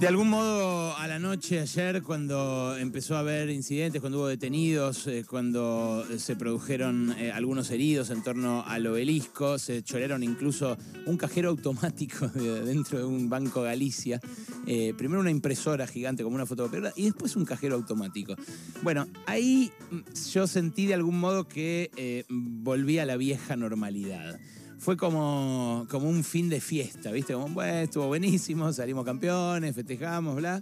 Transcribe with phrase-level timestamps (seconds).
[0.00, 5.08] De algún modo, a la noche ayer, cuando empezó a haber incidentes, cuando hubo detenidos,
[5.08, 11.16] eh, cuando se produjeron eh, algunos heridos en torno al obelisco, se chorearon incluso un
[11.16, 14.20] cajero automático de- dentro de un banco Galicia.
[14.68, 18.36] Eh, primero una impresora gigante como una fotocopiadora y después un cajero automático.
[18.82, 19.98] Bueno, ahí mm,
[20.32, 24.38] yo sentí de algún modo que volví a la vieja normalidad
[24.78, 27.34] fue como, como un fin de fiesta, ¿viste?
[27.34, 30.60] Como, bueno, estuvo buenísimo, salimos campeones, festejamos, bla.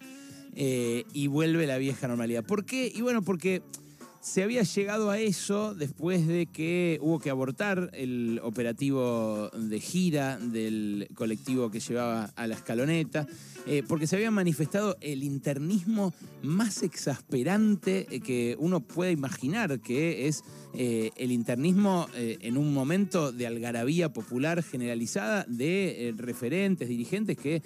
[0.54, 2.42] eh, y vuelve la vieja normalidad.
[2.42, 2.90] ¿Por qué?
[2.92, 3.62] Y bueno, porque
[4.26, 10.36] se había llegado a eso después de que hubo que abortar el operativo de gira
[10.36, 13.28] del colectivo que llevaba a la escaloneta,
[13.68, 16.12] eh, porque se había manifestado el internismo
[16.42, 20.42] más exasperante eh, que uno puede imaginar, que es
[20.74, 27.62] eh, el internismo en un momento de algarabía popular generalizada de referentes, dirigentes que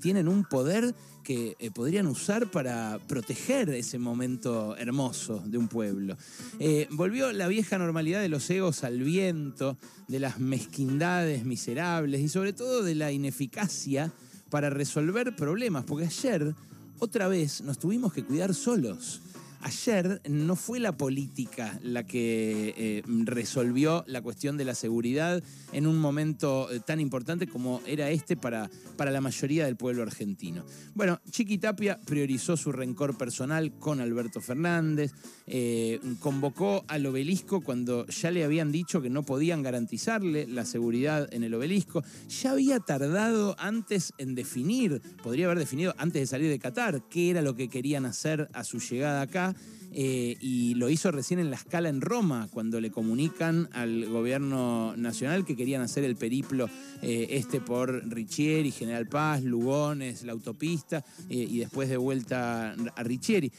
[0.00, 6.16] tienen un poder que eh, podrían usar para proteger ese momento hermoso de un pueblo.
[6.58, 12.28] Eh, volvió la vieja normalidad de los egos al viento, de las mezquindades miserables y
[12.28, 14.12] sobre todo de la ineficacia
[14.50, 16.54] para resolver problemas, porque ayer
[16.98, 19.20] otra vez nos tuvimos que cuidar solos.
[19.62, 25.86] Ayer no fue la política la que eh, resolvió la cuestión de la seguridad en
[25.86, 30.64] un momento eh, tan importante como era este para, para la mayoría del pueblo argentino.
[30.94, 35.12] Bueno, Chiqui Tapia priorizó su rencor personal con Alberto Fernández,
[35.46, 41.32] eh, convocó al obelisco cuando ya le habían dicho que no podían garantizarle la seguridad
[41.32, 46.50] en el obelisco, ya había tardado antes en definir, podría haber definido antes de salir
[46.50, 49.51] de Qatar, qué era lo que querían hacer a su llegada acá.
[49.94, 54.96] Eh, y lo hizo recién en la escala en Roma, cuando le comunican al gobierno
[54.96, 56.68] nacional que querían hacer el periplo
[57.02, 63.02] eh, este por Richieri, General Paz, Lugones, la autopista, eh, y después de vuelta a
[63.02, 63.52] Richieri.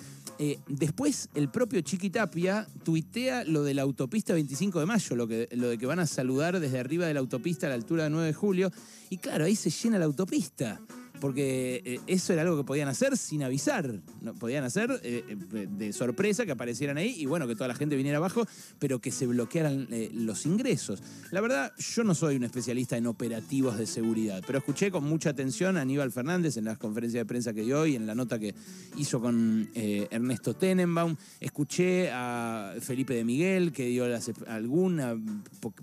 [0.68, 5.48] Después, el propio Chiqui Tapia tuitea lo de la autopista 25 de mayo, lo, que,
[5.52, 8.10] lo de que van a saludar desde arriba de la autopista a la altura de
[8.10, 8.72] 9 de julio.
[9.10, 10.82] Y claro, ahí se llena la autopista.
[11.24, 14.02] Porque eh, eso era algo que podían hacer sin avisar.
[14.42, 15.24] Podían hacer eh,
[15.54, 18.46] eh, de sorpresa que aparecieran ahí y bueno, que toda la gente viniera abajo,
[18.78, 21.02] pero que se bloquearan los ingresos.
[21.32, 25.30] La verdad, yo no soy un especialista en operativos de seguridad, pero escuché con mucha
[25.30, 28.38] atención a Aníbal Fernández en las conferencias de prensa que dio hoy, en la nota
[28.38, 28.54] que
[28.98, 31.16] hizo con Ernesto Tenenbaum.
[31.40, 34.04] Escuché a Felipe de Miguel que dio
[34.48, 35.16] alguna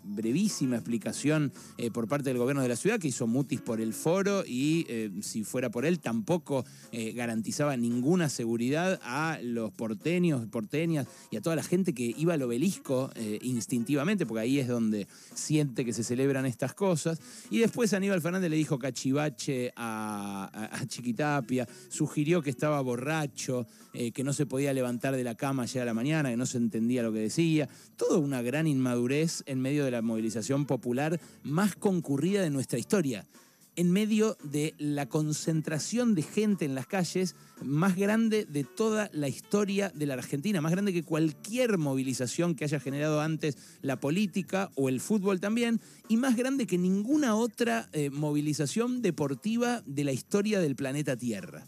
[0.05, 1.51] brevísima explicación
[1.95, 4.87] por parte del gobierno de la ciudad, que hizo mutis por el foro y
[5.31, 11.41] si fuera por él tampoco eh, garantizaba ninguna seguridad a los porteños, porteñas y a
[11.41, 15.93] toda la gente que iba al obelisco eh, instintivamente, porque ahí es donde siente que
[15.93, 17.21] se celebran estas cosas.
[17.51, 23.67] Y después Aníbal Fernández le dijo cachivache a, a- a Chiquitapia, sugirió que estaba borracho,
[23.93, 26.47] eh, que no se podía levantar de la cama ya a la mañana, que no
[26.47, 27.69] se entendía lo que decía.
[27.97, 33.27] Todo una gran inmadurez en medio de la movilización popular más concurrida de nuestra historia
[33.81, 39.27] en medio de la concentración de gente en las calles más grande de toda la
[39.27, 44.71] historia de la Argentina, más grande que cualquier movilización que haya generado antes la política
[44.75, 50.13] o el fútbol también, y más grande que ninguna otra eh, movilización deportiva de la
[50.13, 51.65] historia del planeta Tierra.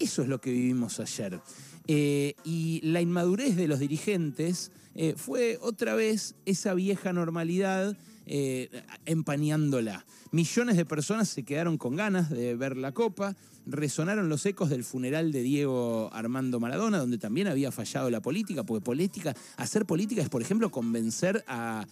[0.00, 1.40] Eso es lo que vivimos ayer.
[1.86, 7.96] Eh, y la inmadurez de los dirigentes eh, fue otra vez esa vieja normalidad
[8.26, 8.70] eh,
[9.06, 10.04] empañándola.
[10.30, 14.84] Millones de personas se quedaron con ganas de ver la copa, resonaron los ecos del
[14.84, 20.22] funeral de Diego Armando Maradona, donde también había fallado la política, porque política, hacer política
[20.22, 21.86] es, por ejemplo, convencer a,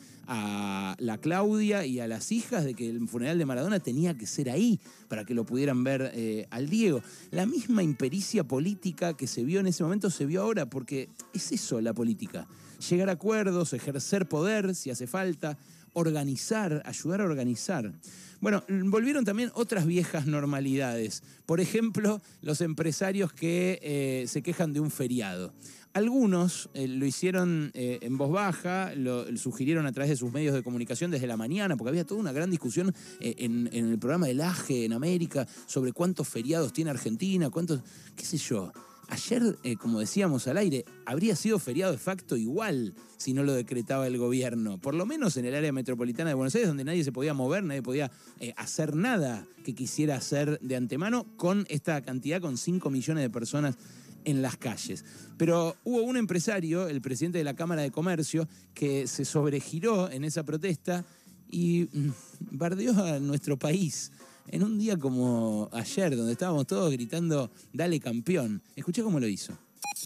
[0.98, 4.48] la Claudia y a las hijas de que el funeral de Maradona tenía que ser
[4.48, 7.02] ahí, para que lo pudieran ver eh, al Diego.
[7.32, 11.50] La misma impericia política que se vio en ese momento se vio ahora, porque es
[11.50, 12.46] eso la política.
[12.88, 15.58] Llegar a acuerdos, ejercer poder si hace falta,
[15.92, 17.92] organizar, ayudar a organizar.
[18.40, 21.22] Bueno, volvieron también otras viejas normalidades.
[21.44, 25.52] Por ejemplo, los empresarios que eh, se quejan de un feriado.
[25.92, 30.54] Algunos eh, lo hicieron eh, en voz baja, lo sugirieron a través de sus medios
[30.54, 34.26] de comunicación desde la mañana, porque había toda una gran discusión en, en el programa
[34.26, 37.82] del AGE en América sobre cuántos feriados tiene Argentina, cuántos,
[38.16, 38.72] qué sé yo.
[39.10, 43.52] Ayer, eh, como decíamos al aire, habría sido feriado de facto igual si no lo
[43.52, 44.78] decretaba el gobierno.
[44.78, 47.64] Por lo menos en el área metropolitana de Buenos Aires, donde nadie se podía mover,
[47.64, 52.88] nadie podía eh, hacer nada que quisiera hacer de antemano con esta cantidad, con 5
[52.88, 53.76] millones de personas
[54.24, 55.04] en las calles.
[55.36, 60.22] Pero hubo un empresario, el presidente de la Cámara de Comercio, que se sobregiró en
[60.22, 61.04] esa protesta
[61.50, 62.10] y mm,
[62.52, 64.12] bardeó a nuestro país.
[64.50, 68.60] En un día como ayer, donde estábamos todos gritando, dale campeón.
[68.76, 69.56] Escuché cómo lo hizo.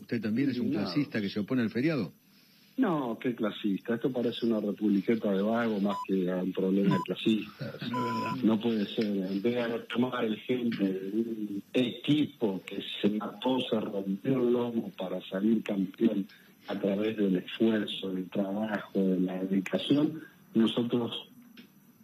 [0.00, 2.12] ¿Usted también es un clasista que se opone al feriado?
[2.76, 3.94] No, qué clasista.
[3.94, 7.76] Esto parece una republiqueta de vago más que un problema de clasistas.
[8.42, 9.06] No puede ser.
[9.06, 14.52] En vez de tomar el ejemplo de un equipo que se mató, se rompió el
[14.52, 16.26] lomo para salir campeón
[16.66, 20.20] a través del esfuerzo, del trabajo, de la dedicación,
[20.54, 21.28] nosotros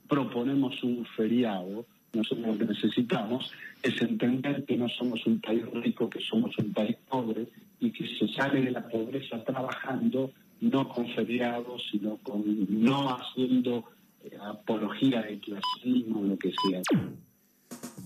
[0.08, 1.86] proponemos un feriado.
[2.12, 3.52] Nosotros lo que necesitamos
[3.82, 7.46] es entender que no somos un país rico, que somos un país pobre
[7.78, 13.84] y que se sale de la pobreza trabajando no con feriados, sino con no haciendo
[14.24, 16.82] eh, apología de clasismo, lo que sea.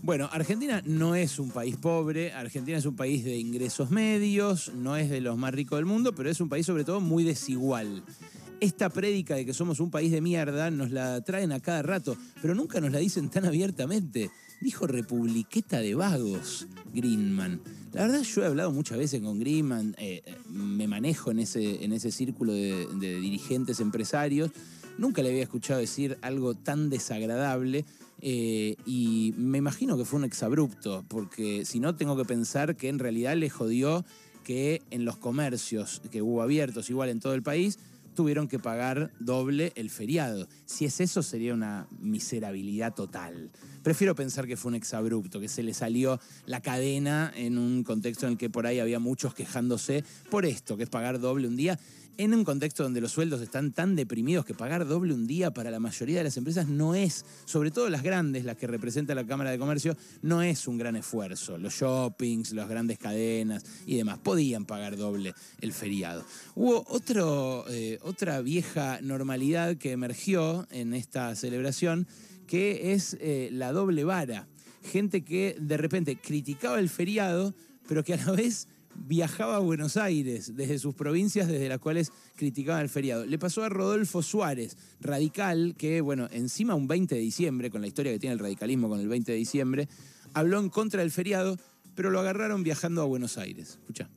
[0.03, 4.97] Bueno, Argentina no es un país pobre, Argentina es un país de ingresos medios, no
[4.97, 8.03] es de los más ricos del mundo, pero es un país sobre todo muy desigual.
[8.65, 12.17] Esta prédica de que somos un país de mierda nos la traen a cada rato,
[12.41, 14.31] pero nunca nos la dicen tan abiertamente.
[14.63, 17.61] Dijo republiqueta de vagos, Greenman.
[17.93, 21.85] La verdad, yo he hablado muchas veces con Greenman, eh, eh, me manejo en ese,
[21.85, 22.87] en ese círculo de,
[23.21, 24.51] dirigentes empresarios.
[24.97, 27.85] Nunca le había escuchado decir algo tan desagradable.
[28.23, 32.89] Eh, y me imagino que fue un exabrupto, porque si no tengo que pensar que
[32.89, 34.07] en realidad le jodió
[34.43, 37.79] que en los comercios que hubo abiertos igual en todo el país,
[38.15, 40.49] tuvieron que pagar doble el feriado.
[40.65, 43.51] Si es eso, sería una miserabilidad total.
[43.83, 48.27] Prefiero pensar que fue un exabrupto, que se le salió la cadena en un contexto
[48.27, 51.57] en el que por ahí había muchos quejándose por esto, que es pagar doble un
[51.57, 51.79] día
[52.17, 55.71] en un contexto donde los sueldos están tan deprimidos que pagar doble un día para
[55.71, 59.27] la mayoría de las empresas no es, sobre todo las grandes, las que representa la
[59.27, 61.59] Cámara de Comercio, no es un gran esfuerzo.
[61.59, 66.25] Los shoppings, las grandes cadenas y demás podían pagar doble el feriado.
[66.55, 66.85] Hubo
[67.69, 72.07] eh, otra vieja normalidad que emergió en esta celebración,
[72.47, 74.47] que es eh, la doble vara.
[74.83, 77.55] Gente que de repente criticaba el feriado,
[77.89, 82.13] pero que a la vez viajaba a Buenos Aires desde sus provincias desde las cuales
[82.37, 83.27] criticaban el feriado.
[83.27, 87.87] Le pasó a Rodolfo Suárez, radical, que, bueno, encima un 20 de diciembre, con la
[87.87, 89.89] historia que tiene el radicalismo con el 20 de diciembre,
[90.33, 91.59] habló en contra del feriado,
[91.95, 93.79] pero lo agarraron viajando a Buenos Aires.
[93.81, 94.09] Escucha.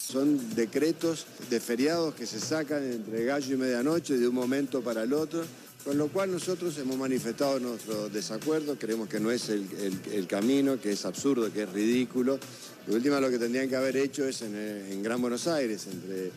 [0.00, 5.02] Son decretos de feriados que se sacan entre gallo y medianoche de un momento para
[5.02, 5.44] el otro,
[5.84, 9.68] con lo cual nosotros hemos manifestado nuestro desacuerdo, creemos que no es el,
[10.12, 12.38] el camino, que es absurdo, que es ridículo.
[12.86, 16.30] De última lo que tendrían que haber hecho es en, Gran Buenos Aires, entre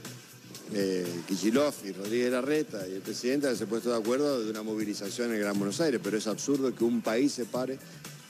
[0.74, 5.40] eh, y Rodríguez Larreta y el presidente haberse puesto de acuerdo de una movilización en
[5.40, 7.80] Gran Buenos Aires, pero es absurdo que un país se pare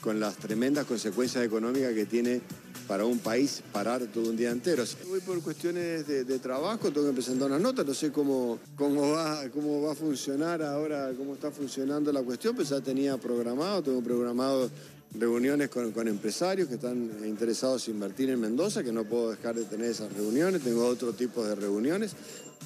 [0.01, 2.41] con las tremendas consecuencias económicas que tiene
[2.87, 4.83] para un país parar todo un día entero.
[5.07, 9.49] Voy por cuestiones de, trabajo, tengo que presentar una nota, no sé cómo, cómo, va,
[9.49, 14.01] cómo va a funcionar ahora, cómo está funcionando la cuestión, pues ya tenía programado, tengo
[14.01, 14.69] programado
[15.13, 19.65] reuniones con, empresarios que están interesados en invertir en Mendoza, que no puedo dejar de
[19.65, 22.13] tener esas reuniones, tengo otro tipo de reuniones,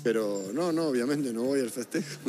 [0.03, 2.19] pero no, no, obviamente no voy al festejo.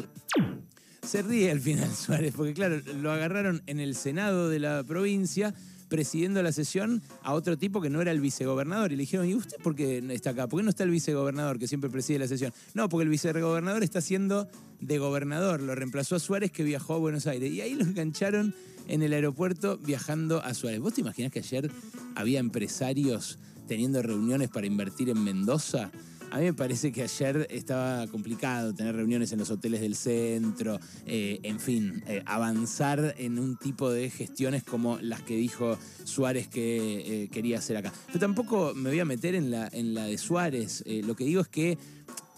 [1.02, 5.54] Se ríe al final Suárez, porque claro, lo agarraron en el Senado de la provincia
[5.88, 8.92] presidiendo la sesión a otro tipo que no era el vicegobernador.
[8.92, 10.48] Y le dijeron, ¿y usted por qué está acá?
[10.48, 12.54] ¿Por qué no está el vicegobernador que siempre preside la sesión?
[12.72, 14.48] No, porque el vicegobernador está siendo
[14.80, 15.60] de gobernador.
[15.60, 17.52] Lo reemplazó a Suárez que viajó a Buenos Aires.
[17.52, 18.54] Y ahí lo engancharon
[18.88, 20.80] en el aeropuerto viajando a Suárez.
[20.80, 21.70] ¿Vos te imaginás que ayer
[22.14, 25.90] había empresarios teniendo reuniones para invertir en Mendoza?
[26.32, 30.80] A mí me parece que ayer estaba complicado tener reuniones en los hoteles del centro,
[31.04, 36.48] eh, en fin, eh, avanzar en un tipo de gestiones como las que dijo Suárez
[36.48, 37.92] que eh, quería hacer acá.
[38.06, 40.82] Pero tampoco me voy a meter en la, de Suárez.
[40.86, 41.76] lo que digo es que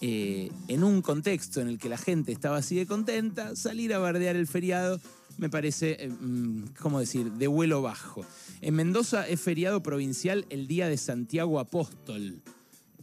[0.00, 4.34] en un contexto en el que la gente estaba así de contenta, salir a bardear
[4.34, 5.00] el feriado
[5.38, 8.26] me parece, mm, ¿cómo decir?, de vuelo bajo.
[8.60, 12.42] En Mendoza es feriado provincial el día de Santiago Apóstol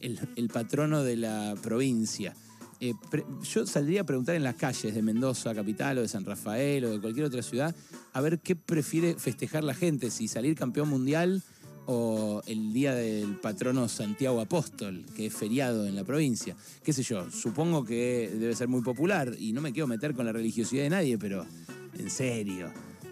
[0.01, 2.36] el, patrono de la provincia.
[2.79, 2.93] Eh,
[3.43, 6.91] yo saldría a preguntar en las calles de Mendoza, capital, o de San Rafael, o
[6.91, 7.75] de cualquier otra ciudad,
[8.13, 11.43] a ver qué prefiere festejar la gente, si salir campeón mundial
[11.86, 16.55] o el día del patrono Santiago Apóstol, que es feriado en la provincia.
[16.84, 20.25] Qué sé yo, supongo que debe ser muy popular y no me quiero meter con
[20.25, 21.46] la religiosidad de nadie, pero
[21.98, 22.72] en serio,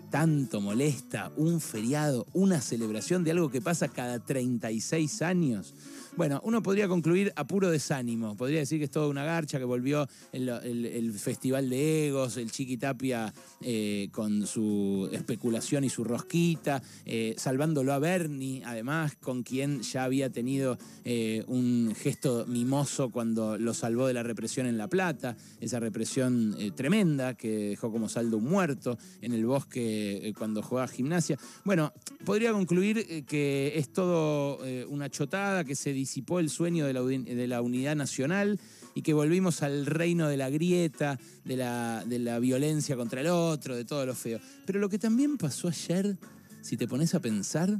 [0.09, 5.73] tanto molesta un feriado, una celebración de algo que pasa cada 36 años.
[6.15, 8.35] Bueno, uno podría concluir a puro desánimo.
[8.35, 13.33] Podría decir que es toda una garcha, que volvió el, Festival de Egos, el Chiquitapia
[13.61, 20.03] eh, con su especulación y su rosquita, eh, salvándolo a Bernie, además, con quien ya
[20.03, 25.37] había tenido eh, un gesto mimoso cuando lo salvó de la represión en La Plata,
[25.61, 31.37] esa represión tremenda que dejó como saldo un muerto en el bosque cuando jugaba gimnasia.
[31.63, 31.93] Bueno,
[32.25, 37.95] podría concluir que es todo una chotada, que se disipó el sueño de la, unidad
[37.95, 38.59] nacional
[38.95, 43.85] y que volvimos al reino de la grieta, de la, violencia contra el otro, de
[43.85, 44.39] todo lo feo.
[44.65, 46.17] Pero lo que también pasó ayer,
[46.61, 47.79] si te pones a pensar,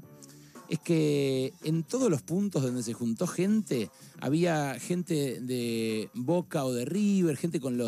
[0.69, 6.73] es que en todos los puntos donde se juntó gente, había gente de Boca o
[6.73, 7.81] de River, gente con,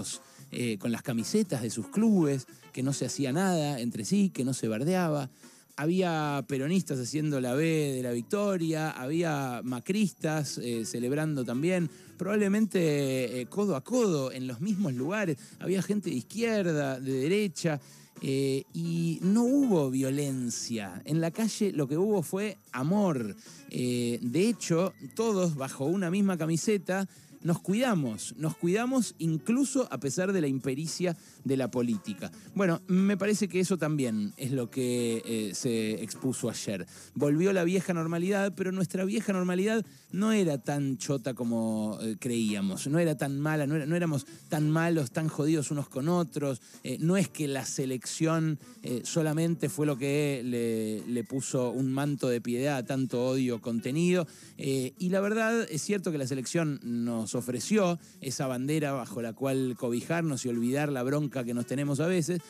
[0.52, 4.46] eh, con las camisetas de sus clubes, que no se hacía nada entre sí, que
[4.46, 5.30] no se bardeaba
[5.76, 13.46] había peronistas haciendo la B de la victoria, había macristas eh, celebrando también, probablemente eh,
[13.48, 17.80] codo a codo en los mismos lugares, había gente de izquierda, de derecha,
[18.22, 21.02] eh, y no hubo violencia.
[21.06, 23.36] En la calle lo que hubo fue amor.
[23.70, 27.08] de hecho, todos bajo una misma camiseta
[27.44, 32.32] nos cuidamos, nos cuidamos incluso a pesar de la impericia de la política.
[32.54, 36.86] Bueno, me parece que eso también es lo que eh, se expuso ayer.
[37.16, 42.88] Volvió la vieja normalidad, pero nuestra vieja normalidad no era tan chota como eh, creíamos,
[42.88, 47.18] no era tan mala, no, éramos tan malos, tan jodidos unos con otros, eh, no
[47.18, 48.60] es que la selección
[49.04, 54.28] solamente fue lo que le, le, puso un manto de piedad a tanto odio contenido,
[54.58, 59.76] y la verdad es cierto que la selección nos ofreció esa bandera bajo la cual
[59.78, 62.42] cobijarnos y olvidar la bronca que nos tenemos a veces,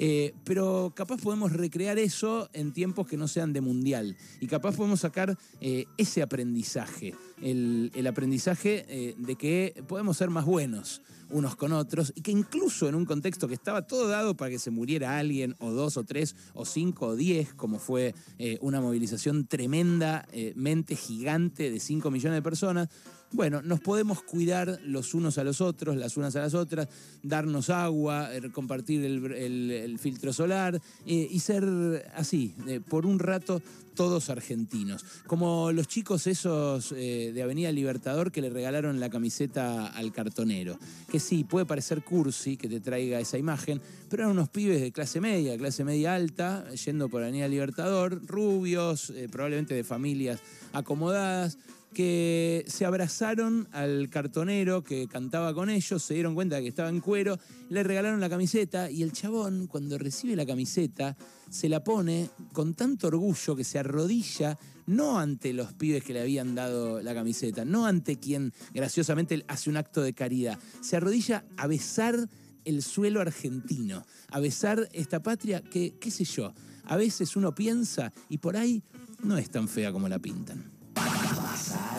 [0.00, 4.16] eh, pero capaz podemos recrear eso en tiempos que no sean de mundial.
[4.40, 10.44] Y capaz podemos sacar eh, ese aprendizaje, el, aprendizaje eh, de que podemos ser más
[10.44, 14.50] buenos unos con otros y que incluso en un contexto que estaba todo dado para
[14.50, 18.14] que se muriera alguien o dos o tres o cinco o diez, como fue
[18.62, 22.88] una movilización tremendamente gigante de cinco millones de personas,
[23.30, 26.88] bueno, nos podemos cuidar los unos a los otros, las unas a las otras,
[27.22, 32.54] darnos agua, compartir el, filtro solar eh, y ser así,
[32.88, 33.62] por un rato
[33.98, 35.04] todos argentinos.
[35.26, 40.78] Como los chicos esos eh, de Avenida Libertador que le regalaron la camiseta al cartonero.
[41.10, 44.92] Que sí, puede parecer cursi que te traiga esa imagen, pero eran unos pibes de
[44.92, 50.38] clase media, clase media alta, yendo por Avenida Libertador, rubios, eh, probablemente de familias
[50.72, 51.58] acomodadas
[51.92, 57.00] que se abrazaron al cartonero que cantaba con ellos, se dieron cuenta que estaba en
[57.00, 57.38] cuero,
[57.70, 61.16] le regalaron la camiseta y el chabón cuando recibe la camiseta
[61.50, 66.22] se la pone con tanto orgullo que se arrodilla no ante los pibes que le
[66.22, 71.44] habían dado la camiseta, no ante quien graciosamente hace un acto de caridad, se arrodilla
[71.56, 72.28] a besar
[72.64, 76.54] el suelo argentino, a besar esta patria que, qué sé yo,
[76.84, 78.82] a veces uno piensa y por ahí
[79.22, 80.77] no es tan fea como la pintan.